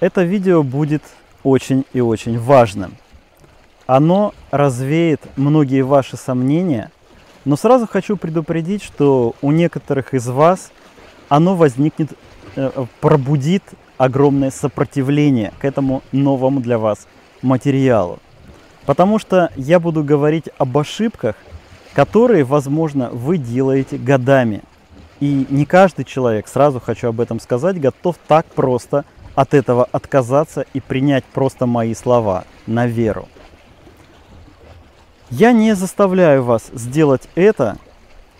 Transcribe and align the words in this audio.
Это 0.00 0.22
видео 0.22 0.62
будет 0.62 1.02
очень 1.42 1.84
и 1.92 2.00
очень 2.00 2.38
важным. 2.38 2.94
Оно 3.86 4.34
развеет 4.50 5.20
многие 5.36 5.82
ваши 5.82 6.16
сомнения, 6.16 6.90
но 7.44 7.56
сразу 7.56 7.86
хочу 7.86 8.16
предупредить, 8.16 8.82
что 8.82 9.34
у 9.42 9.52
некоторых 9.52 10.14
из 10.14 10.26
вас 10.26 10.72
оно 11.28 11.54
возникнет, 11.54 12.12
э, 12.56 12.86
пробудит 13.00 13.62
огромное 13.98 14.50
сопротивление 14.50 15.52
к 15.58 15.64
этому 15.64 16.02
новому 16.12 16.60
для 16.60 16.78
вас 16.78 17.06
материалу. 17.42 18.18
Потому 18.86 19.18
что 19.18 19.50
я 19.56 19.80
буду 19.80 20.02
говорить 20.02 20.48
об 20.58 20.76
ошибках, 20.76 21.36
которые, 21.94 22.44
возможно, 22.44 23.10
вы 23.10 23.38
делаете 23.38 23.96
годами. 23.96 24.62
И 25.20 25.46
не 25.48 25.64
каждый 25.64 26.04
человек, 26.04 26.48
сразу 26.48 26.80
хочу 26.80 27.08
об 27.08 27.20
этом 27.20 27.40
сказать, 27.40 27.80
готов 27.80 28.16
так 28.26 28.46
просто 28.46 29.04
от 29.34 29.54
этого 29.54 29.88
отказаться 29.90 30.64
и 30.72 30.80
принять 30.80 31.24
просто 31.24 31.66
мои 31.66 31.94
слова 31.94 32.44
на 32.66 32.86
веру. 32.86 33.28
Я 35.30 35.52
не 35.52 35.74
заставляю 35.74 36.44
вас 36.44 36.70
сделать 36.72 37.28
это, 37.34 37.78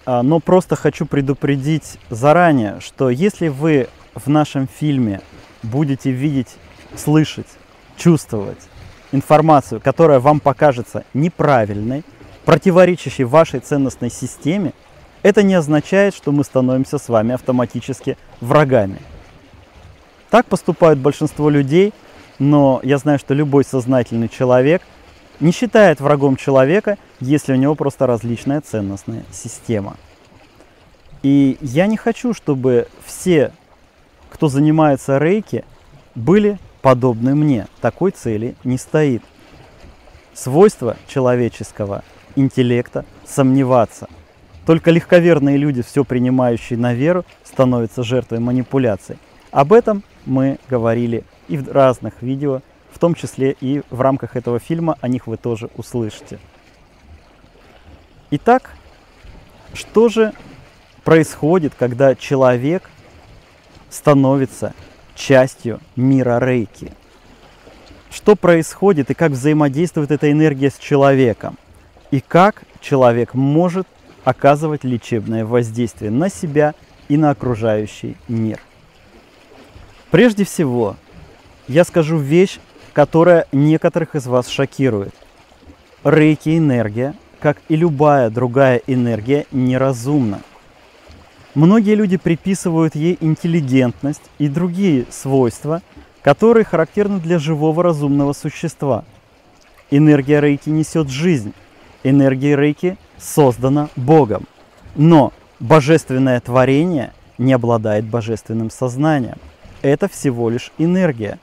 а, 0.07 0.23
но 0.23 0.39
просто 0.39 0.77
хочу 0.77 1.07
предупредить 1.07 1.99
заранее, 2.11 2.81
что 2.81 3.11
если 3.11 3.49
вы 3.49 3.89
в 4.15 4.29
нашем 4.29 4.69
фильме 4.69 5.21
будете 5.63 6.11
видеть, 6.11 6.57
слышать, 6.97 7.49
чувствовать 7.97 8.69
информацию, 9.13 9.81
которая 9.81 10.21
вам 10.21 10.41
покажется 10.41 11.05
неправильной, 11.15 12.05
противоречащей 12.45 13.25
вашей 13.25 13.61
ценностной 13.61 14.11
системе, 14.11 14.73
это 15.23 15.43
не 15.43 15.55
означает, 15.55 16.15
что 16.15 16.33
мы 16.33 16.45
становимся 16.45 16.99
с 16.99 17.09
вами 17.09 17.33
автоматически 17.35 18.19
врагами. 18.41 18.99
Так 20.35 20.47
поступают 20.47 20.99
большинство 20.99 21.49
людей, 21.49 21.93
но 22.41 22.81
я 22.83 22.99
знаю, 22.99 23.21
что 23.21 23.35
любой 23.35 23.65
сознательный 23.65 24.29
человек 24.29 24.83
не 25.39 25.53
считает 25.53 26.01
врагом 26.01 26.35
человека, 26.35 26.99
если 27.21 27.53
у 27.53 27.55
него 27.55 27.77
просто 27.77 28.09
различная 28.09 28.61
ценностная 28.61 29.25
система. 29.31 29.97
И 31.23 31.57
я 31.61 31.87
не 31.87 31.97
хочу, 31.97 32.35
чтобы 32.35 32.89
все, 33.07 33.53
кто 34.29 34.49
занимается 34.49 35.19
рейки, 35.19 35.65
были 36.17 36.59
подобны 36.83 37.37
мне. 37.37 37.69
Такой 37.81 38.11
цели 38.11 38.57
не 38.65 38.77
стоит. 38.77 39.23
Свойство 40.33 40.97
человеческого 41.07 42.03
интеллекта 42.35 43.05
сомневаться. 43.25 44.09
Только 44.67 44.91
легковерные 44.91 45.59
люди, 45.59 45.83
все 45.83 46.03
принимающие 46.03 46.77
на 46.77 46.93
веру, 46.93 47.25
становятся 47.45 48.03
жертвой 48.03 48.41
манипуляций. 48.41 49.17
Об 49.53 49.73
этом 49.73 50.03
мы 50.27 50.59
говорили 50.69 51.25
и 51.49 51.57
в 51.57 51.71
разных 51.71 52.23
видео, 52.23 52.61
в 52.93 52.99
том 52.99 53.15
числе 53.15 53.57
и 53.61 53.83
в 53.91 54.01
рамках 54.01 54.37
этого 54.37 54.59
фильма, 54.59 54.97
о 55.01 55.09
них 55.09 55.27
вы 55.27 55.37
тоже 55.37 55.69
услышите. 55.77 56.39
Итак, 58.31 58.77
что 59.75 60.09
же 60.09 60.33
происходит, 61.03 61.75
когда 61.79 62.15
человек 62.15 62.89
становится 63.91 64.75
частью 65.15 65.81
мира 65.97 66.39
рейки? 66.45 66.93
Что 68.11 68.37
происходит 68.37 69.11
и 69.11 69.15
как 69.15 69.33
взаимодействует 69.33 70.11
эта 70.11 70.31
энергия 70.31 70.71
с 70.71 70.79
человеком? 70.79 71.59
И 72.11 72.21
как 72.21 72.63
человек 72.81 73.35
может 73.35 73.89
оказывать 74.25 74.85
лечебное 74.85 75.45
воздействие 75.45 76.11
на 76.11 76.29
себя 76.29 76.75
и 77.09 77.17
на 77.17 77.31
окружающий 77.31 78.17
мир? 78.29 78.61
Прежде 80.15 80.45
всего, 80.45 80.95
я 81.67 81.83
скажу 81.83 82.19
вещь, 82.19 82.61
которая 82.93 83.49
некоторых 83.51 84.15
из 84.15 84.29
вас 84.29 84.47
шокирует. 84.47 85.13
Рейки 86.05 86.57
энергия, 86.57 87.17
как 87.41 87.59
и 87.69 87.75
любая 87.75 88.31
другая 88.31 88.81
энергия, 88.87 89.45
неразумна. 89.51 90.39
Многие 91.57 91.97
люди 91.97 92.17
приписывают 92.17 92.95
ей 92.95 93.19
интеллигентность 93.21 94.23
и 94.39 94.47
другие 94.47 95.07
свойства, 95.11 95.83
которые 96.23 96.65
характерны 96.65 97.19
для 97.19 97.41
живого 97.41 97.83
разумного 97.83 98.35
существа. 98.35 99.05
Энергия 99.91 100.41
рейки 100.41 100.71
несет 100.71 101.09
жизнь. 101.09 101.53
Энергия 102.05 102.55
рейки 102.55 102.97
создана 103.19 103.89
Богом. 103.97 104.45
Но 104.95 105.33
божественное 105.59 106.39
творение 106.39 107.13
не 107.37 107.53
обладает 107.53 108.05
божественным 108.05 108.71
сознанием– 108.71 109.39
это 109.85 110.09
всего 110.09 110.49
лишь 110.49 110.73
энергия. 110.79 111.39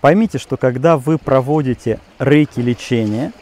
Поймите, 0.00 0.38
что 0.38 0.56
когда 0.56 0.98
вы 0.98 1.18
проводите 1.18 2.00
рейки 2.18 2.58
лечения, 2.58 3.32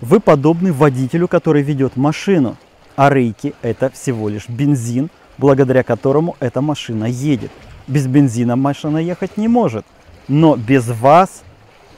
вы 0.00 0.18
подобны 0.18 0.72
водителю, 0.72 1.28
который 1.28 1.62
ведет 1.62 1.96
машину, 1.96 2.56
а 2.96 3.10
рейки 3.10 3.54
это 3.60 3.90
всего 3.90 4.30
лишь 4.30 4.48
бензин, 4.48 5.10
благодаря 5.36 5.82
которому 5.82 6.36
эта 6.40 6.62
машина 6.62 7.04
едет. 7.04 7.50
Без 7.86 8.06
бензина 8.06 8.56
машина 8.56 8.96
ехать 8.96 9.36
не 9.36 9.46
может, 9.46 9.84
но 10.26 10.56
без 10.56 10.88
вас, 10.88 11.42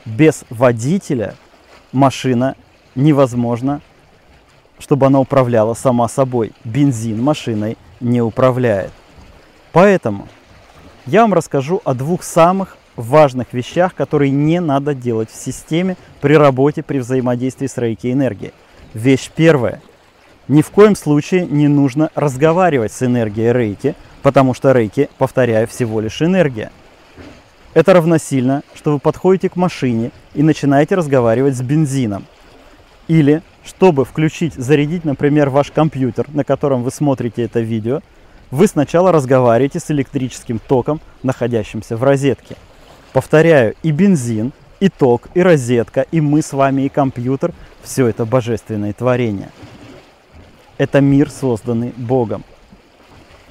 без 0.05 0.45
водителя 0.51 1.37
машина 1.93 2.57
невозможно, 2.97 3.81
чтобы 4.81 5.07
она 5.07 5.21
управляла 5.21 5.75
сама 5.75 6.09
собой. 6.09 6.53
Бензин 6.65 7.23
машиной 7.23 7.79
не 8.01 8.21
управляет. 8.21 8.91
Поэтому 9.71 10.27
я 11.07 11.23
вам 11.23 11.35
расскажу 11.35 11.81
о 11.85 11.95
двух 11.95 12.23
самых 12.23 12.77
важных 12.97 13.53
вещах, 13.53 13.95
которые 13.95 14.31
не 14.31 14.61
надо 14.61 14.95
делать 14.95 15.31
в 15.31 15.37
системе 15.37 15.97
при 16.21 16.35
работе, 16.35 16.83
при 16.83 16.99
взаимодействии 16.99 17.67
с 17.67 17.77
рейки 17.79 18.13
энергией. 18.13 18.53
Вещь 18.95 19.31
первая. 19.35 19.81
Ни 20.49 20.63
в 20.63 20.71
коем 20.71 20.95
случае 20.95 21.47
не 21.47 21.69
нужно 21.69 22.11
разговаривать 22.15 22.93
с 22.93 23.03
энергией 23.03 23.53
рейки, 23.53 23.95
потому 24.23 24.55
что 24.55 24.73
рейки, 24.73 25.09
повторяю, 25.19 25.67
всего 25.67 26.01
лишь 26.01 26.21
энергия. 26.21 26.71
Это 27.75 27.95
равносильно, 27.95 28.63
что 28.75 28.93
вы 28.93 28.99
подходите 28.99 29.49
к 29.49 29.57
машине 29.57 30.11
и 30.35 30.43
начинаете 30.43 30.95
разговаривать 30.95 31.57
с 31.57 31.63
бензином. 31.63 32.27
Или, 33.09 33.43
чтобы 33.65 34.05
включить, 34.05 34.55
зарядить, 34.55 35.05
например, 35.05 35.49
ваш 35.49 35.71
компьютер, 35.71 36.27
на 36.33 36.45
котором 36.45 36.83
вы 36.83 36.91
смотрите 36.91 37.43
это 37.43 37.61
видео– 37.61 38.03
вы 38.53 38.67
сначала 38.67 39.11
разговариваете 39.13 39.81
с 39.81 39.91
электрическим 39.91 40.61
током, 40.61 41.01
находящимся 41.23 41.97
в 41.97 42.05
розетке. 42.05 42.57
Повторяю, 43.15 43.75
и 43.83 43.91
бензин, 43.91 44.53
и 44.79 44.91
ток, 44.91 45.29
и 45.35 45.41
розетка, 45.41 46.03
и 46.03 46.21
мы 46.21 46.43
с 46.43 46.53
вами, 46.53 46.83
и 46.83 46.89
компьютер– 46.91 47.55
все 47.83 48.07
это 48.07 48.27
божественное 48.27 48.93
творение. 48.93 49.51
Это 50.77 51.01
мир, 51.01 51.31
созданный 51.31 51.95
Богом. 51.97 52.45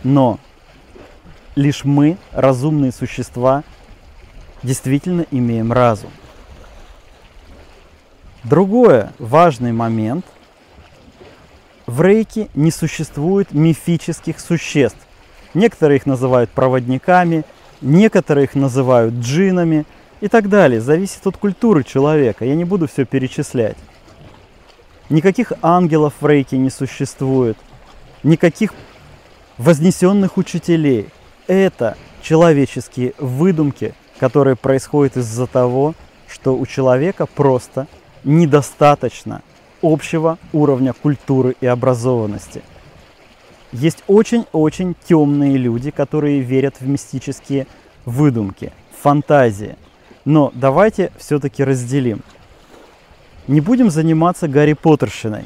Но 0.03 0.39
лишь 1.55 1.83
мы, 1.83 2.17
разумные 2.31 2.91
существа, 2.91 3.63
действительно 4.61 5.25
имеем 5.31 5.73
разум. 5.73 6.11
Другой 8.43 9.05
важный 9.17 9.71
момент– 9.71 10.25
в 11.91 12.01
рейке 12.01 12.47
не 12.53 12.71
существует 12.71 13.51
мифических 13.51 14.39
существ. 14.39 14.99
Некоторые 15.53 15.97
их 15.97 16.05
называют 16.05 16.49
проводниками, 16.49 17.43
некоторые 17.81 18.45
их 18.45 18.55
называют 18.55 19.15
джинами 19.15 19.85
и 20.21 20.29
так 20.29 20.47
далее. 20.47 20.79
Зависит 20.79 21.27
от 21.27 21.35
культуры 21.35 21.83
человека. 21.83 22.45
Я 22.45 22.55
не 22.55 22.63
буду 22.63 22.87
все 22.87 23.03
перечислять. 23.03 23.75
Никаких 25.09 25.51
ангелов 25.61 26.13
в 26.21 26.25
рейке 26.25 26.57
не 26.57 26.69
существует. 26.69 27.57
Никаких 28.23 28.73
вознесенных 29.57 30.37
учителей. 30.37 31.09
Это 31.47 31.97
человеческие 32.21 33.15
выдумки, 33.17 33.93
которые 34.17 34.55
происходят 34.55 35.17
из-за 35.17 35.45
того, 35.45 35.95
что 36.29 36.55
у 36.55 36.65
человека 36.65 37.25
просто 37.25 37.87
недостаточно 38.23 39.41
общего 39.81 40.37
уровня 40.53 40.93
культуры 40.93 41.55
и 41.61 41.65
образованности. 41.65 42.61
Есть 43.71 44.03
очень-очень 44.07 44.95
темные 45.07 45.57
люди, 45.57 45.91
которые 45.91 46.41
верят 46.41 46.75
в 46.79 46.87
мистические 46.87 47.67
выдумки, 48.05 48.73
фантазии. 49.01 49.75
Но 50.25 50.51
давайте 50.53 51.11
все-таки 51.17 51.63
разделим. 51.63 52.21
Не 53.47 53.61
будем 53.61 53.89
заниматься 53.89 54.47
Гарри 54.47 54.73
Поттерщиной, 54.73 55.45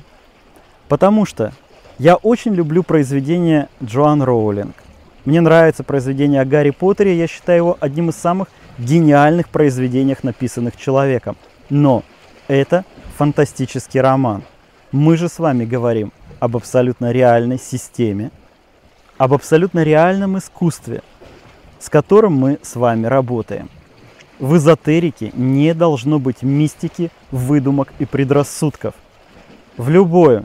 потому 0.89 1.25
что 1.25 1.53
я 1.97 2.15
очень 2.15 2.53
люблю 2.53 2.83
произведения 2.83 3.69
Джоан 3.81 4.21
Роулинг. 4.21 4.75
Мне 5.23 5.41
нравится 5.41 5.83
произведение 5.83 6.41
о 6.41 6.45
Гарри 6.45 6.71
Поттере, 6.71 7.17
я 7.17 7.27
считаю 7.27 7.57
его 7.57 7.77
одним 7.79 8.09
из 8.09 8.15
самых 8.15 8.49
гениальных 8.77 9.49
произведений, 9.49 10.15
написанных 10.21 10.77
человеком. 10.77 11.37
Но 11.69 12.03
это 12.47 12.85
фантастический 13.17 14.01
роман. 14.01 14.43
Мы 14.91 15.17
же 15.17 15.29
с 15.29 15.39
вами 15.39 15.65
говорим 15.65 16.11
об 16.39 16.55
абсолютно 16.57 17.11
реальной 17.11 17.59
системе, 17.59 18.31
об 19.17 19.33
абсолютно 19.33 19.83
реальном 19.83 20.37
искусстве, 20.37 21.01
с 21.79 21.89
которым 21.89 22.33
мы 22.33 22.59
с 22.61 22.75
вами 22.75 23.05
работаем. 23.07 23.69
в 24.39 24.57
эзотерике 24.57 25.31
не 25.33 25.73
должно 25.73 26.19
быть 26.19 26.41
мистики, 26.41 27.09
выдумок 27.31 27.93
и 27.99 28.05
предрассудков. 28.05 28.93
В 29.77 29.89
любой 29.89 30.43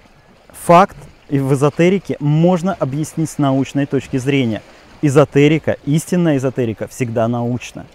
факт 0.49 0.97
и 1.29 1.39
в 1.39 1.53
эзотерике 1.55 2.17
можно 2.21 2.75
объяснить 2.75 3.31
с 3.31 3.39
научной 3.39 3.87
точки 3.87 4.17
зрения. 4.17 4.63
Эзотерика, 5.03 5.77
истинная 5.87 6.37
эзотерика 6.37 6.87
всегда 6.89 7.27
научна. 7.29 7.87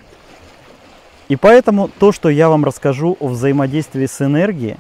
И 1.28 1.36
поэтому 1.36 1.88
то, 1.88 2.12
что 2.12 2.30
я 2.30 2.50
вам 2.50 2.66
расскажу 2.66 3.18
о 3.20 3.30
взаимодействии 3.30 4.06
с 4.06 4.22
энергией, 4.22 4.78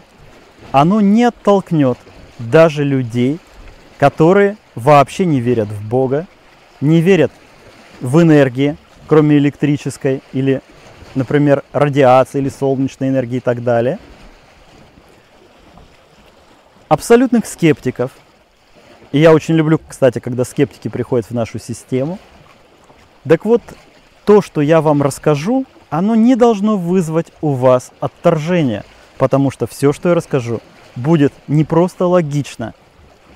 оно 0.71 1.01
не 1.01 1.23
оттолкнет 1.23 1.97
даже 2.37 2.83
людей, 2.83 3.39
которые 3.97 4.57
вообще 4.75 5.25
не 5.25 5.39
верят 5.39 5.69
в 5.69 5.87
Бога, 5.87 6.27
не 6.81 7.01
верят 7.01 7.31
в 8.01 8.21
энергии, 8.21 8.77
кроме 9.07 9.37
электрической 9.37 10.21
или, 10.33 10.61
например, 11.15 11.63
радиации 11.71 12.39
или 12.39 12.49
солнечной 12.49 13.09
энергии 13.09 13.37
и 13.37 13.41
так 13.41 13.63
далее. 13.63 13.97
Абсолютных 16.87 17.47
скептиков. 17.47 18.11
И 19.11 19.19
я 19.19 19.33
очень 19.33 19.55
люблю, 19.55 19.79
кстати, 19.87 20.19
когда 20.19 20.43
скептики 20.43 20.89
приходят 20.89 21.25
в 21.27 21.33
нашу 21.33 21.57
систему. 21.57 22.19
Так 23.27 23.45
вот, 23.45 23.61
то, 24.25 24.41
что 24.41 24.61
я 24.61 24.81
вам 24.81 25.01
расскажу, 25.01 25.65
оно 25.89 26.15
не 26.15 26.35
должно 26.35 26.77
вызвать 26.77 27.27
у 27.41 27.51
вас 27.51 27.91
отторжение, 27.99 28.83
потому 29.17 29.51
что 29.51 29.67
все, 29.67 29.93
что 29.93 30.09
я 30.09 30.15
расскажу, 30.15 30.61
будет 30.95 31.33
не 31.47 31.63
просто 31.63 32.05
логично, 32.05 32.73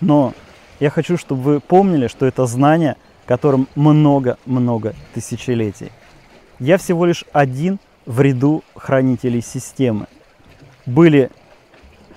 но 0.02 0.34
я 0.80 0.90
хочу, 0.90 1.18
чтобы 1.18 1.42
вы 1.42 1.60
помнили, 1.60 2.08
что 2.08 2.26
это 2.26 2.46
знание, 2.46 2.96
которым 3.26 3.68
много-много 3.76 4.96
тысячелетий. 5.14 5.92
Я 6.60 6.78
всего 6.78 7.06
лишь 7.06 7.26
один 7.32 7.80
в 8.06 8.22
ряду 8.22 8.64
хранителей 8.76 9.42
системы. 9.42 10.08
Были 10.86 11.30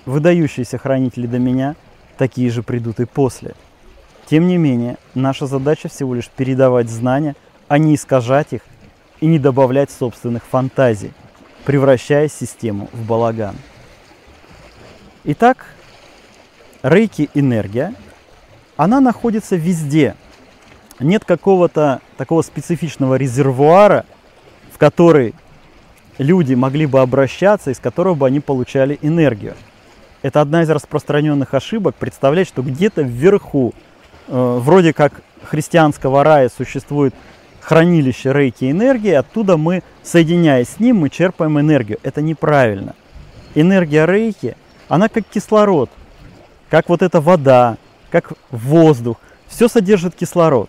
выдающиеся 0.06 0.78
хранители 0.78 1.26
до 1.26 1.38
меня, 1.38 1.76
такие 2.16 2.50
же 2.50 2.62
придут 2.62 3.00
и 3.00 3.04
после. 3.04 3.54
Тем 4.26 4.46
не 4.46 4.56
менее, 4.56 4.96
наша 5.14 5.46
задача 5.46 5.88
всего 5.88 6.14
лишь 6.14 6.28
передавать 6.28 6.88
знания, 6.88 7.36
а 7.68 7.78
не 7.78 7.94
искажать 7.94 8.52
их 8.52 8.62
и 9.22 9.26
не 9.26 9.38
добавлять 9.38 9.90
собственных 9.92 10.42
фантазий, 10.44 11.12
превращая 11.64 12.28
систему 12.28 12.90
в 12.92 13.06
балаган. 13.06 13.54
Итак, 15.22 15.64
рейки 16.82 17.30
энергия, 17.32 17.94
она 18.76 19.00
находится 19.00 19.54
везде. 19.54 20.16
Нет 20.98 21.24
какого-то 21.24 22.00
такого 22.16 22.42
специфичного 22.42 23.14
резервуара, 23.14 24.06
в 24.72 24.78
который 24.78 25.36
люди 26.18 26.54
могли 26.54 26.86
бы 26.86 27.00
обращаться, 27.00 27.70
из 27.70 27.78
которого 27.78 28.14
бы 28.14 28.26
они 28.26 28.40
получали 28.40 28.98
энергию. 29.02 29.54
Это 30.22 30.40
одна 30.40 30.62
из 30.62 30.70
распространенных 30.70 31.54
ошибок 31.54 31.94
представлять, 31.94 32.48
что 32.48 32.60
где-то 32.62 33.02
вверху, 33.02 33.72
э, 34.26 34.58
вроде 34.60 34.92
как 34.92 35.22
христианского 35.44 36.24
рая, 36.24 36.48
существует 36.48 37.14
хранилище 37.62 38.32
рейки 38.32 38.70
энергии, 38.70 39.12
оттуда 39.12 39.56
мы, 39.56 39.82
соединяясь 40.02 40.68
с 40.68 40.80
ним, 40.80 40.98
мы 40.98 41.10
черпаем 41.10 41.58
энергию. 41.58 41.98
Это 42.02 42.20
неправильно. 42.20 42.94
Энергия 43.54 44.04
рейки, 44.04 44.56
она 44.88 45.08
как 45.08 45.24
кислород, 45.26 45.88
как 46.68 46.88
вот 46.88 47.02
эта 47.02 47.20
вода, 47.20 47.76
как 48.10 48.32
воздух. 48.50 49.16
Все 49.46 49.68
содержит 49.68 50.14
кислород. 50.14 50.68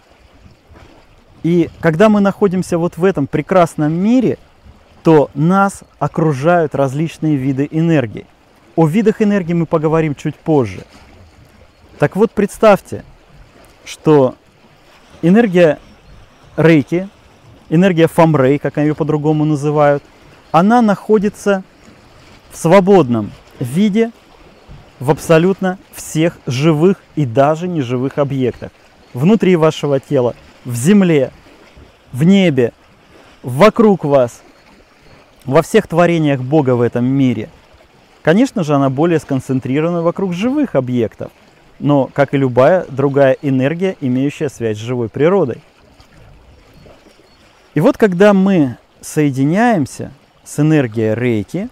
И 1.42 1.70
когда 1.82 2.10
мы 2.10 2.22
находимся 2.22 2.78
вот 2.78 2.98
в 2.98 3.04
этом 3.04 3.28
прекрасном 3.28 3.92
мире, 3.92 4.38
то 5.04 5.30
нас 5.34 5.82
окружают 6.00 6.76
различные 6.76 7.36
виды 7.36 7.68
энергии. 7.70 8.26
О 8.76 8.88
видах 8.88 9.22
энергии 9.22 9.54
мы 9.54 9.66
поговорим 9.66 10.16
чуть 10.16 10.36
позже. 10.36 10.86
Так 12.00 12.16
вот, 12.16 12.32
представьте, 12.32 13.04
что 13.84 14.36
энергия 15.22 15.80
рейки, 16.58 17.10
энергия 17.70 18.08
фамрей, 18.08 18.60
как 18.60 18.78
ее 18.78 18.96
по-другому 18.96 19.46
называют, 19.46 20.04
она 20.52 20.82
находится 20.82 21.64
в 22.52 22.58
свободном 22.58 23.32
виде 23.60 24.12
в 25.00 25.10
абсолютно 25.10 25.80
всех 25.92 26.38
живых 26.46 26.98
и 27.16 27.26
даже 27.26 27.68
неживых 27.68 28.18
объектах. 28.18 28.72
Внутри 29.14 29.56
вашего 29.56 30.00
тела, 30.00 30.36
в 30.66 30.76
земле, 30.76 31.32
в 32.12 32.24
небе, 32.24 32.74
вокруг 33.42 34.06
вас, 34.06 34.42
во 35.46 35.62
всех 35.62 35.88
творениях 35.88 36.42
Бога 36.42 36.76
в 36.76 36.82
этом 36.82 37.06
мире. 37.06 37.50
Конечно 38.22 38.64
же, 38.64 38.76
она 38.76 38.90
более 38.90 39.20
сконцентрирована 39.20 40.02
вокруг 40.02 40.34
живых 40.34 40.76
объектов, 40.76 41.32
но, 41.80 42.10
как 42.14 42.34
и 42.34 42.38
любая 42.38 42.86
другая 42.88 43.36
энергия, 43.42 43.98
имеющая 44.00 44.50
связь 44.50 44.78
с 44.78 44.82
живой 44.82 45.10
природой. 45.10 45.62
И 47.74 47.80
вот 47.80 47.98
когда 47.98 48.34
мы 48.34 48.78
соединяемся 49.02 50.12
с 50.44 50.60
энергией 50.60 51.16
рейки, 51.16 51.70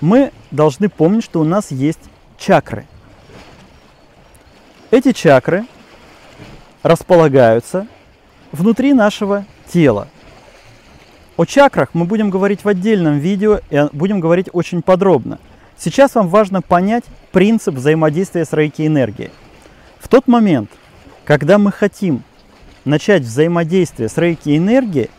мы 0.00 0.32
должны 0.50 0.88
помнить, 0.88 1.24
что 1.24 1.40
у 1.40 1.44
нас 1.44 1.70
есть 1.70 2.00
чакры. 2.36 2.86
Эти 4.90 5.12
чакры 5.12 5.66
располагаются 6.82 7.86
внутри 8.52 8.92
нашего 8.92 9.44
тела. 9.70 10.08
О 11.36 11.44
чакрах 11.44 11.90
мы 11.92 12.04
будем 12.04 12.30
говорить 12.30 12.64
в 12.64 12.68
отдельном 12.68 13.18
видео 13.18 13.60
и 13.70 13.86
будем 13.92 14.18
говорить 14.18 14.48
очень 14.52 14.82
подробно. 14.82 15.38
Сейчас 15.76 16.16
вам 16.16 16.28
важно 16.28 16.62
понять 16.62 17.04
принцип 17.30 17.76
взаимодействия 17.76 18.44
с 18.44 18.52
рейки 18.52 18.84
энергией. 18.84 19.30
В 20.00 20.08
тот 20.08 20.26
момент, 20.26 20.70
когда 21.24 21.58
мы 21.58 21.70
хотим 21.70 22.24
начать 22.88 23.22
взаимодействие 23.22 24.08
с 24.08 24.16
рейки 24.18 24.56
энергией, 24.56 25.10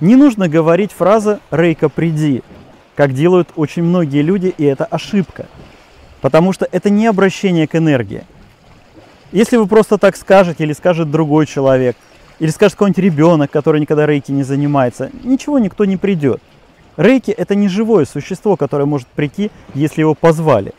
не 0.00 0.16
нужно 0.16 0.48
говорить 0.48 0.92
фраза 0.92 1.40
«рейка, 1.50 1.88
приди», 1.88 2.42
как 2.94 3.12
делают 3.14 3.50
очень 3.56 3.82
многие 3.82 4.22
люди, 4.22 4.54
и 4.56 4.64
это 4.64 4.84
ошибка. 4.84 5.46
Потому 6.20 6.52
что 6.52 6.68
это 6.70 6.90
не 6.90 7.06
обращение 7.06 7.66
к 7.66 7.74
энергии. 7.74 8.24
Если 9.32 9.56
вы 9.56 9.66
просто 9.66 9.98
так 9.98 10.16
скажете, 10.16 10.64
или 10.64 10.72
скажет 10.72 11.10
другой 11.10 11.46
человек, 11.46 11.96
или 12.38 12.50
скажет 12.50 12.74
какой-нибудь 12.74 13.02
ребенок, 13.02 13.50
который 13.50 13.80
никогда 13.80 14.06
рейки 14.06 14.30
не 14.30 14.42
занимается, 14.42 15.10
ничего 15.24 15.58
никто 15.58 15.84
не 15.84 15.96
придет. 15.96 16.40
Рейки 16.96 17.30
это 17.30 17.54
не 17.54 17.68
живое 17.68 18.04
существо, 18.04 18.56
которое 18.56 18.84
может 18.84 19.08
прийти, 19.08 19.50
если 19.74 20.00
его 20.00 20.14
позвали. 20.14 20.72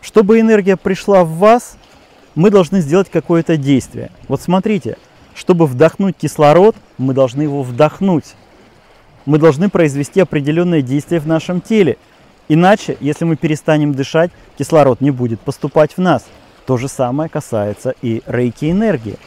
Чтобы 0.00 0.40
энергия 0.40 0.76
пришла 0.76 1.24
в 1.24 1.30
вас, 1.38 1.76
мы 2.34 2.50
должны 2.50 2.80
сделать 2.80 3.10
какое-то 3.10 3.56
действие. 3.56 4.10
Вот 4.28 4.40
смотрите, 4.40 4.96
чтобы 5.34 5.66
вдохнуть 5.66 6.16
кислород, 6.16 6.76
мы 6.98 7.14
должны 7.14 7.42
его 7.42 7.62
вдохнуть. 7.62 8.34
Мы 9.26 9.38
должны 9.38 9.68
произвести 9.68 10.20
определенное 10.20 10.82
действие 10.82 11.20
в 11.20 11.26
нашем 11.26 11.60
теле. 11.60 11.98
Иначе, 12.48 12.96
если 13.00 13.24
мы 13.24 13.36
перестанем 13.36 13.94
дышать, 13.94 14.30
кислород 14.58 15.00
не 15.00 15.10
будет 15.10 15.40
поступать 15.40 15.96
в 15.96 15.98
нас. 15.98 16.24
То 16.66 16.76
же 16.76 16.88
самое 16.88 17.28
касается 17.28 17.94
и 18.02 18.22
рейки 18.26 18.70
энергии. 18.70 19.18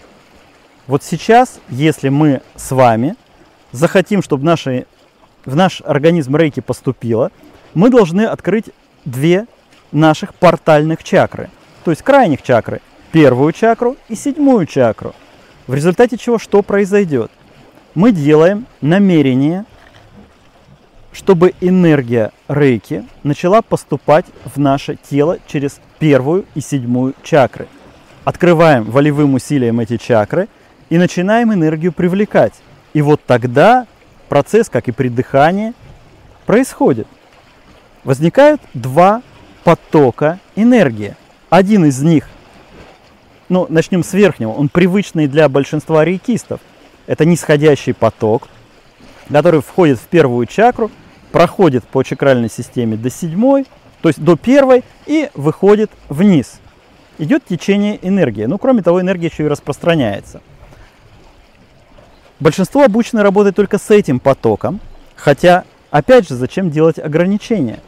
Вот 0.88 1.03
сейчас, 1.03 1.60
если 1.69 2.10
мы 2.10 2.41
с 2.55 2.72
вами 2.72 3.15
захотим, 3.72 4.22
чтобы 4.22 4.45
наши, 4.45 4.86
в 5.45 5.55
наш 5.55 5.81
организм 5.81 6.36
рейки 6.36 6.60
поступило, 6.60 7.31
мы 7.74 7.89
должны 7.89 8.25
открыть 8.25 8.65
две 9.05 9.45
наших 9.91 10.36
портальных 10.36 11.03
чакры, 11.03 11.50
то 11.86 11.91
есть 11.91 12.01
крайних 12.01 12.41
чакры– 12.41 12.81
первую 13.13 13.53
чакру 13.53 13.96
и 14.10 14.15
седьмую 14.15 14.65
чакру. 14.65 15.13
В 15.67 15.75
результате 15.75 16.17
чего 16.17 16.39
что 16.39 16.63
произойдет? 16.63 17.32
Мы 17.93 18.12
делаем 18.12 18.65
намерение, 18.82 19.65
чтобы 21.12 21.53
энергия 21.62 22.32
рейки 22.48 23.05
начала 23.22 23.62
поступать 23.62 24.25
в 24.43 24.60
наше 24.60 24.96
тело 24.96 25.38
через 25.46 25.79
первую 26.00 26.46
и 26.55 26.60
седьмую 26.60 27.13
чакры. 27.22 27.67
Открываем 28.25 28.86
волевым 28.86 29.36
усилием 29.36 29.79
эти 29.79 29.98
чакры 29.98 30.48
и 30.89 30.98
начинаем 30.98 31.53
энергию 31.53 31.93
привлекать. 31.93 32.55
И 32.93 33.03
вот 33.03 33.22
тогда 33.27 33.86
процесс, 34.27 34.70
как 34.70 34.88
и 34.88 34.91
при 34.91 35.10
дыхании, 35.10 35.74
происходит. 36.48 37.08
Возникают 38.03 38.60
два 38.74 39.22
потока 39.63 40.39
энергии. 40.55 41.15
Один 41.51 41.86
из 41.86 42.01
них 42.01 42.27
ну, 43.50 43.66
начнем 43.70 44.04
с 44.04 44.14
верхнего, 44.14 44.52
он 44.52 44.70
привычный 44.70 45.28
для 45.28 45.50
большинства 45.50 46.04
рейкистов. 46.06 46.60
Это 47.08 47.26
нисходящий 47.26 47.94
поток, 47.94 48.48
который 49.32 49.62
входит 49.62 50.00
в 50.00 50.08
первую 50.08 50.46
чакру, 50.46 50.92
проходит 51.32 51.84
по 51.84 52.04
чакральной 52.04 52.50
системе 52.50 52.96
до 52.96 53.10
седьмой, 53.10 53.66
то 54.02 54.10
есть 54.10 54.22
до 54.22 54.36
первой 54.36 54.84
и 55.06 55.30
выходит 55.34 55.92
вниз. 56.10 56.60
Идет 57.18 57.46
течение 57.46 58.00
энергии. 58.08 58.46
Ну, 58.46 58.58
кроме 58.58 58.82
того, 58.82 59.02
энергия 59.02 59.28
еще 59.28 59.44
и 59.44 59.48
распространяется. 59.48 60.42
Большинство 62.40 62.84
обучены 62.84 63.22
работать 63.22 63.56
только 63.56 63.78
с 63.78 63.90
этим 63.92 64.20
потоком, 64.20 64.80
хотя, 65.16 65.64
опять 65.92 66.28
же, 66.28 66.36
зачем 66.36 66.72
делать 66.72 67.00
ограничения? 67.00 67.80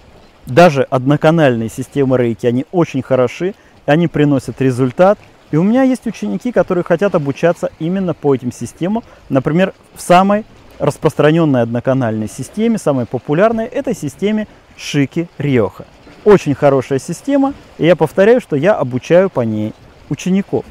Даже 0.45 0.83
одноканальные 0.83 1.69
системы 1.69 2.17
рейки, 2.17 2.45
они 2.45 2.65
очень 2.71 3.01
хороши, 3.01 3.55
они 3.85 4.07
приносят 4.07 4.61
результат. 4.61 5.19
И 5.51 5.57
у 5.57 5.63
меня 5.63 5.83
есть 5.83 6.07
ученики, 6.07 6.51
которые 6.51 6.83
хотят 6.83 7.15
обучаться 7.15 7.71
именно 7.79 8.13
по 8.13 8.33
этим 8.33 8.51
системам. 8.51 9.03
Например, 9.29 9.73
в 9.93 10.01
самой 10.01 10.45
распространенной 10.79 11.61
одноканальной 11.61 12.27
системе, 12.27 12.77
самой 12.77 13.05
популярной, 13.05 13.65
это 13.65 13.93
системе 13.93 14.47
Шики 14.75 15.27
Риоха. 15.37 15.85
Очень 16.23 16.55
хорошая 16.55 16.99
система, 16.99 17.53
и 17.77 17.85
я 17.85 17.95
повторяю, 17.95 18.41
что 18.41 18.55
я 18.55 18.73
обучаю 18.73 19.29
по 19.29 19.41
ней 19.41 19.73
учеников. 20.09 20.65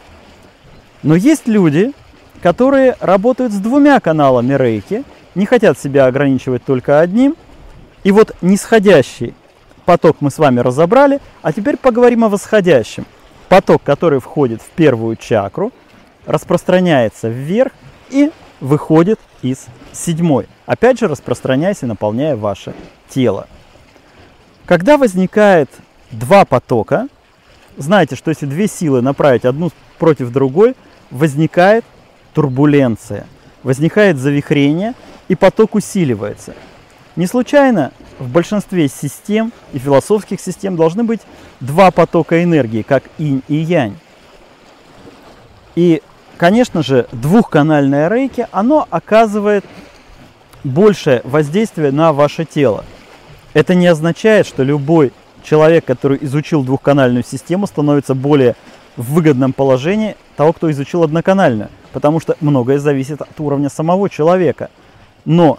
Но 1.02 1.14
есть 1.14 1.46
люди, 1.46 1.92
которые 2.42 2.96
работают 3.00 3.52
с 3.52 3.58
двумя 3.58 4.00
каналами 4.00 4.54
рейки, 4.54 5.04
не 5.34 5.46
хотят 5.46 5.78
себя 5.78 6.06
ограничивать 6.06 6.64
только 6.64 7.00
одним. 7.00 7.36
И 8.02 8.12
вот 8.12 8.36
нисходящий 8.42 9.34
поток 9.84 10.16
мы 10.20 10.30
с 10.30 10.38
вами 10.38 10.60
разобрали, 10.60 11.20
а 11.42 11.52
теперь 11.52 11.76
поговорим 11.76 12.24
о 12.24 12.28
восходящем. 12.28 13.06
Поток, 13.48 13.82
который 13.82 14.20
входит 14.20 14.62
в 14.62 14.70
первую 14.70 15.16
чакру, 15.16 15.72
распространяется 16.26 17.28
вверх 17.28 17.72
и 18.10 18.30
выходит 18.60 19.20
из 19.42 19.66
седьмой. 19.92 20.46
Опять 20.66 20.98
же, 20.98 21.08
распространяясь 21.08 21.82
и 21.82 21.86
наполняя 21.86 22.36
ваше 22.36 22.74
тело. 23.08 23.46
Когда 24.66 24.96
возникает 24.96 25.68
два 26.10 26.44
потока, 26.44 27.08
знаете, 27.76 28.16
что 28.16 28.30
если 28.30 28.46
две 28.46 28.66
силы 28.66 29.02
направить 29.02 29.44
одну 29.44 29.70
против 29.98 30.30
другой, 30.30 30.74
возникает 31.10 31.84
турбуленция, 32.32 33.26
возникает 33.62 34.16
завихрение 34.16 34.94
и 35.28 35.34
поток 35.34 35.74
усиливается. 35.74 36.54
Не 37.16 37.26
случайно 37.26 37.92
в 38.18 38.28
большинстве 38.28 38.88
систем 38.88 39.52
и 39.72 39.78
философских 39.78 40.40
систем 40.40 40.76
должны 40.76 41.04
быть 41.04 41.20
два 41.60 41.90
потока 41.90 42.42
энергии, 42.42 42.82
как 42.82 43.04
инь 43.18 43.42
и 43.48 43.56
янь. 43.56 43.96
И, 45.74 46.02
конечно 46.36 46.82
же, 46.82 47.06
двухканальное 47.12 48.08
рейки, 48.08 48.46
оно 48.52 48.86
оказывает 48.90 49.64
большее 50.62 51.20
воздействие 51.24 51.90
на 51.90 52.12
ваше 52.12 52.44
тело. 52.44 52.84
Это 53.52 53.74
не 53.74 53.86
означает, 53.86 54.46
что 54.46 54.62
любой 54.62 55.12
человек, 55.42 55.84
который 55.84 56.18
изучил 56.22 56.62
двухканальную 56.62 57.24
систему, 57.24 57.66
становится 57.66 58.14
более 58.14 58.56
в 58.96 59.12
выгодном 59.14 59.52
положении 59.52 60.16
того, 60.36 60.52
кто 60.52 60.70
изучил 60.70 61.02
одноканальную, 61.02 61.68
потому 61.92 62.20
что 62.20 62.36
многое 62.40 62.78
зависит 62.78 63.20
от 63.20 63.38
уровня 63.40 63.68
самого 63.68 64.08
человека. 64.08 64.70
Но 65.24 65.58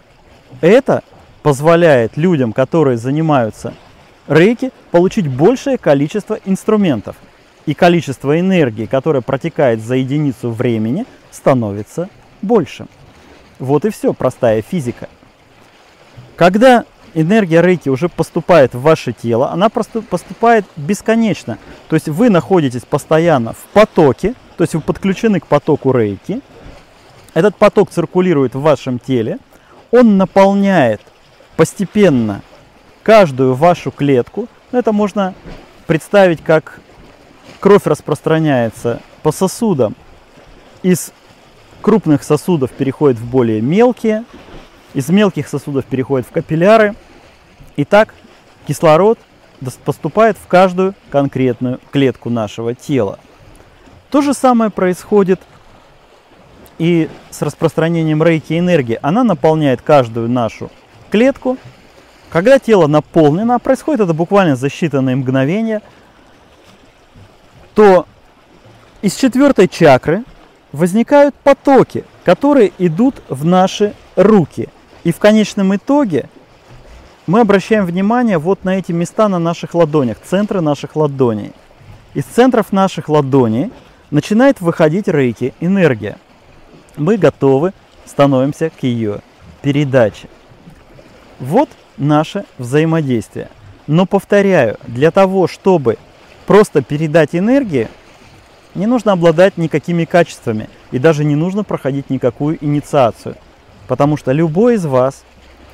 это 0.61 1.03
позволяет 1.45 2.17
людям, 2.17 2.53
которые 2.53 2.97
занимаются 2.97 3.75
рейки, 4.27 4.71
получить 4.89 5.27
большее 5.27 5.77
количество 5.77 6.39
инструментов. 6.43 7.17
И 7.67 7.75
количество 7.75 8.39
энергии, 8.39 8.87
которое 8.87 9.21
протекает 9.21 9.79
за 9.79 9.93
единицу 9.93 10.49
времени, 10.49 11.05
становится 11.29 12.09
большим. 12.41 12.89
Вот 13.59 13.85
и 13.85 13.91
все, 13.91 14.11
простая 14.13 14.63
физика. 14.63 15.07
Когда 16.35 16.83
энергия 17.13 17.61
рейки 17.61 17.89
уже 17.89 18.09
поступает 18.09 18.73
в 18.73 18.81
ваше 18.81 19.13
тело, 19.13 19.51
она 19.51 19.69
просто 19.69 20.01
поступает 20.01 20.65
бесконечно. 20.75 21.59
То 21.89 21.95
есть 21.95 22.09
вы 22.09 22.31
находитесь 22.31 22.85
постоянно 22.85 23.53
в 23.53 23.63
потоке, 23.71 24.33
то 24.57 24.63
есть 24.63 24.73
вы 24.73 24.81
подключены 24.81 25.39
к 25.39 25.45
потоку 25.45 25.91
рейки. 25.91 26.41
Этот 27.35 27.55
поток 27.55 27.91
циркулирует 27.91 28.55
в 28.55 28.61
вашем 28.61 28.97
теле, 28.97 29.37
он 29.91 30.17
наполняет 30.17 31.01
постепенно 31.55 32.41
каждую 33.03 33.53
вашу 33.53 33.91
клетку. 33.91 34.47
Это 34.71 34.91
можно 34.91 35.33
представить 35.87 36.43
как 36.43 36.79
кровь 37.59 37.85
распространяется 37.85 39.01
по 39.23 39.31
сосудам. 39.31 39.95
Из 40.83 41.11
крупных 41.81 42.23
сосудов 42.23 42.71
переходит 42.71 43.19
в 43.19 43.25
более 43.25 43.61
мелкие, 43.61 44.23
из 44.93 45.09
мелких 45.09 45.47
сосудов 45.47 45.85
переходит 45.85 46.27
в 46.27 46.31
капилляры. 46.31 46.95
И 47.75 47.83
так 47.85 48.13
кислород 48.67 49.19
поступает 49.83 50.37
в 50.37 50.47
каждую 50.47 50.95
конкретную 51.09 51.79
клетку 51.91 52.29
нашего 52.29 52.73
тела. 52.73 53.19
То 54.09 54.21
же 54.21 54.33
самое 54.33 54.69
происходит 54.71 55.41
и 56.77 57.09
с 57.29 57.41
распространением 57.41 58.23
рейки 58.23 58.57
энергии. 58.57 58.99
Она 59.01 59.23
наполняет 59.23 59.81
каждую 59.81 60.29
нашу 60.29 60.71
клетку. 61.15 61.57
Когда 62.29 62.59
тело 62.59 62.87
наполнено, 62.87 63.57
происходит 63.57 64.01
это 64.01 64.13
буквально 64.13 64.57
за 64.57 64.67
считанные 64.67 65.15
мгновения, 65.15 65.81
то 67.73 68.05
из 69.01 69.15
четвертой 69.15 69.69
чакры 69.69 70.25
возникают 70.73 71.33
потоки, 71.35 72.03
которые 72.25 72.73
идут 72.79 73.15
в 73.29 73.45
наши 73.45 73.93
руки. 74.17 74.67
И 75.05 75.13
в 75.13 75.19
конечном 75.19 75.73
итоге 75.73 76.29
мы 77.27 77.39
обращаем 77.39 77.85
внимание 77.85 78.37
вот 78.37 78.65
на 78.65 78.77
эти 78.77 78.91
места 78.91 79.29
на 79.29 79.39
наших 79.39 79.73
ладонях, 79.73 80.17
центры 80.21 80.59
наших 80.59 80.97
ладоней. 80.97 81.53
Из 82.13 82.25
центров 82.25 82.73
наших 82.73 83.07
ладоней 83.07 83.71
начинает 84.11 84.59
выходить 84.59 85.07
рейки, 85.07 85.53
энергия. 85.61 86.17
Мы 86.97 87.15
готовы, 87.15 87.71
становимся 88.05 88.69
к 88.69 88.83
ее 88.83 89.21
передаче. 89.61 90.27
Вот 91.39 91.69
наше 91.97 92.45
взаимодействие. 92.57 93.49
Но 93.87 94.05
повторяю, 94.05 94.77
для 94.87 95.11
того, 95.11 95.47
чтобы 95.47 95.97
просто 96.45 96.81
передать 96.81 97.35
энергию, 97.35 97.89
не 98.73 98.87
нужно 98.87 99.13
обладать 99.13 99.57
никакими 99.57 100.05
качествами 100.05 100.69
и 100.91 100.99
даже 100.99 101.23
не 101.23 101.35
нужно 101.35 101.63
проходить 101.63 102.09
никакую 102.09 102.63
инициацию. 102.63 103.35
Потому 103.87 104.17
что 104.17 104.31
любой 104.31 104.75
из 104.75 104.85
вас, 104.85 105.23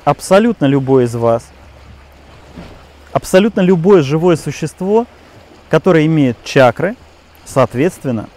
абсолютно 0.04 0.66
любой 0.66 1.04
из 1.04 1.14
вас, 1.14 1.44
абсолютно 3.12 3.60
любое 3.60 4.02
живое 4.02 4.36
существо, 4.36 5.06
которое 5.70 6.06
имеет 6.06 6.36
чакры, 6.44 6.96
соответственно, 7.44 8.28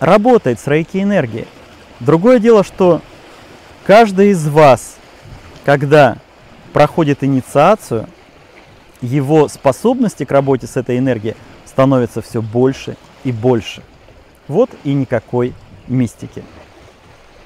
работает 0.00 0.60
с 0.60 0.66
рейки 0.66 0.98
энергией. 0.98 1.46
Другое 2.00 2.38
дело, 2.38 2.64
что 2.64 3.00
каждый 3.84 4.30
из 4.30 4.46
вас, 4.48 4.96
когда 5.64 6.18
проходит 6.72 7.22
инициацию, 7.24 8.08
его 9.00 9.48
способности 9.48 10.24
к 10.24 10.30
работе 10.30 10.66
с 10.66 10.76
этой 10.76 10.98
энергией 10.98 11.36
становятся 11.66 12.22
все 12.22 12.40
больше 12.40 12.96
и 13.24 13.32
больше. 13.32 13.82
Вот 14.48 14.70
и 14.84 14.92
никакой 14.92 15.54
мистики. 15.88 16.42